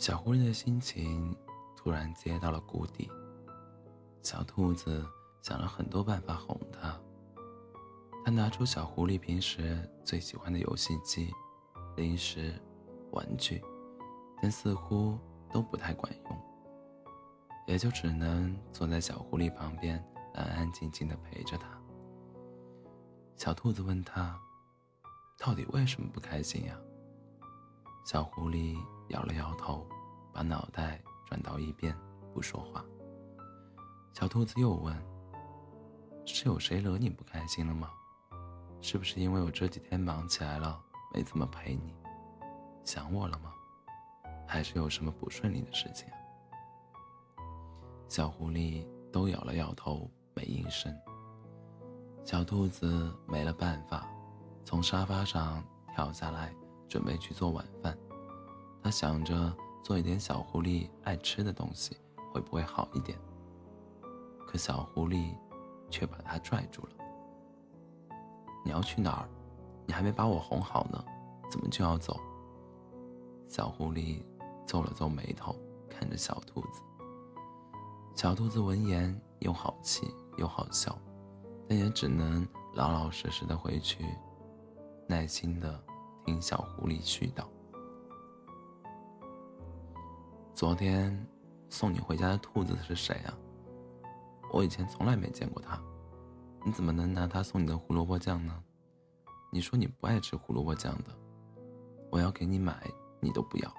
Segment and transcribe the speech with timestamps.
[0.00, 1.36] 小狐狸的心情
[1.76, 3.06] 突然跌到了谷底。
[4.22, 5.06] 小兔子
[5.42, 6.98] 想了很多办法哄它。
[8.24, 11.30] 它拿出小狐狸平时最喜欢的游戏机、
[11.96, 12.54] 零食、
[13.10, 13.62] 玩具，
[14.40, 15.18] 但似乎
[15.52, 16.38] 都不太管用，
[17.66, 21.78] 也就只能坐在小狐狸旁边，安安静静的陪着它。
[23.36, 24.40] 小兔子问他
[25.38, 26.74] ：“到底为什么不开心呀？”
[28.04, 28.76] 小狐狸
[29.08, 29.86] 摇了摇头，
[30.32, 31.96] 把脑袋转到一边，
[32.34, 32.84] 不说话。
[34.12, 34.96] 小兔子又问
[36.26, 37.90] ：“是有谁惹你不开心了吗？
[38.80, 40.80] 是不是因为我这几天忙起来了，
[41.14, 41.94] 没怎么陪你，
[42.84, 43.52] 想我了吗？
[44.46, 46.08] 还是有什么不顺利的事情？”
[48.08, 50.92] 小狐狸都摇了摇头，没应声。
[52.24, 54.08] 小兔子没了办法，
[54.64, 55.62] 从沙发上
[55.94, 56.52] 跳下来。
[56.90, 57.96] 准备去做晚饭，
[58.82, 61.96] 他想着做一点小狐狸爱吃的东西，
[62.32, 63.16] 会不会好一点？
[64.44, 65.32] 可小狐狸
[65.88, 66.92] 却把他拽住了。
[68.64, 69.28] 你要去哪儿？
[69.86, 71.02] 你还没把我哄好呢，
[71.48, 72.18] 怎么就要走？
[73.48, 74.20] 小狐狸
[74.66, 75.54] 皱了皱眉头，
[75.88, 76.82] 看着小兔子。
[78.16, 80.98] 小兔子闻言又好气又好笑，
[81.68, 84.04] 但也只能老老实实的回去，
[85.06, 85.80] 耐心的。
[86.24, 87.44] 听小狐狸絮叨
[90.54, 91.26] ：“昨天
[91.68, 93.36] 送你回家的兔子是谁啊？
[94.52, 95.80] 我以前从来没见过他，
[96.64, 98.62] 你怎么能拿他送你的胡萝卜酱呢？
[99.50, 101.16] 你说你不爱吃胡萝卜酱的，
[102.10, 102.88] 我要给你买，
[103.20, 103.74] 你都不要。”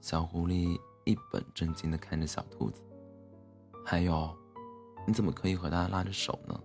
[0.00, 2.82] 小狐狸一本正经地看着小兔子
[3.86, 4.36] ：“还有，
[5.06, 6.60] 你怎么可以和他拉着手呢？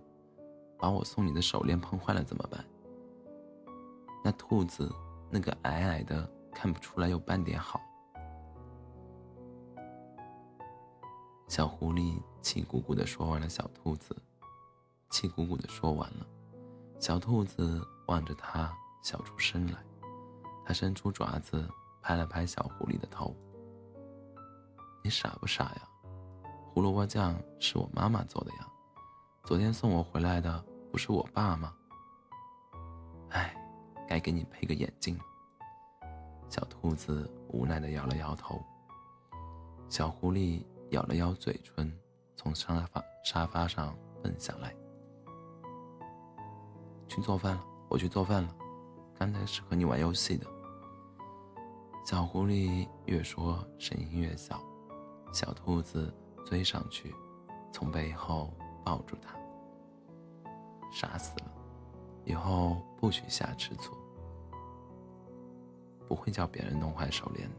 [0.78, 2.64] 把我送你的手链碰坏了怎么办？”
[4.26, 4.90] 那兔子，
[5.28, 7.78] 那个矮矮的，看不出来有半点好。
[11.46, 14.16] 小狐狸气鼓鼓的说完了，小兔子
[15.10, 16.26] 气鼓鼓的说完了，
[16.98, 19.78] 小兔子望着他笑出声来，
[20.64, 21.68] 他伸出爪子
[22.00, 23.36] 拍了拍小狐狸的头
[25.04, 25.82] ：“你傻不傻呀？
[26.72, 28.66] 胡萝卜酱是我妈妈做的呀，
[29.42, 31.74] 昨天送我回来的不是我爸吗？”
[34.14, 34.20] 哎。
[34.20, 35.18] 该给你配个眼镜。
[36.48, 38.64] 小兔子无奈的摇了摇头。
[39.88, 41.92] 小狐狸咬了咬嘴唇，
[42.36, 43.92] 从沙发沙发上
[44.22, 44.72] 蹦下来，
[47.08, 47.64] 去做饭了。
[47.88, 48.54] 我去做饭了。
[49.18, 50.46] 刚才是和你玩游戏的。
[52.06, 54.62] 小狐狸越说声音越小，
[55.32, 56.14] 小兔子
[56.46, 57.12] 追上去，
[57.72, 58.52] 从背后
[58.84, 59.34] 抱住它。
[60.92, 61.50] 傻死了。
[62.24, 63.92] 以后不许瞎吃醋，
[66.14, 67.50] 不会叫别人弄坏手链。